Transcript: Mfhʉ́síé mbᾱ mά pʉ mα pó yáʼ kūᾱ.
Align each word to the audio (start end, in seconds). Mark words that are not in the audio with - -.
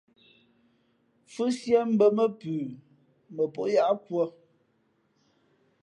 Mfhʉ́síé 1.27 1.79
mbᾱ 1.93 2.05
mά 2.17 2.25
pʉ 2.39 2.51
mα 3.35 3.43
pó 3.53 3.61
yáʼ 3.75 3.91
kūᾱ. 4.05 4.23